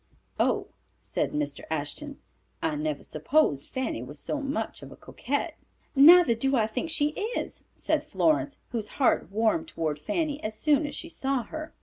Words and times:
"Oh," 0.39 0.69
said 0.99 1.31
Mr. 1.31 1.63
Ashton, 1.69 2.17
"I 2.59 2.73
never 2.73 3.03
supposed 3.03 3.69
Fanny 3.69 4.01
was 4.01 4.17
so 4.17 4.41
much 4.41 4.81
of 4.81 4.91
a 4.91 4.95
coquette." 4.95 5.59
"Neither 5.95 6.33
do 6.33 6.55
I 6.55 6.65
think 6.65 6.89
she 6.89 7.09
is," 7.37 7.65
said 7.75 8.03
Florence, 8.07 8.57
whose 8.71 8.87
heart 8.97 9.31
warmed 9.31 9.67
toward 9.67 9.99
Fanny 9.99 10.43
as 10.43 10.55
soon 10.57 10.87
as 10.87 10.95
she 10.95 11.07
saw 11.07 11.43
her. 11.43 11.75